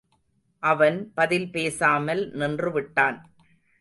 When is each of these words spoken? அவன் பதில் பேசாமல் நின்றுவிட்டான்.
அவன் 0.63 1.11
பதில் 1.13 1.51
பேசாமல் 1.51 2.23
நின்றுவிட்டான். 2.33 3.19